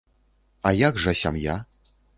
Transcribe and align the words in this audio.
А 0.69 0.73
як 0.79 0.99
жа 1.05 1.15
сям'я? 1.23 1.63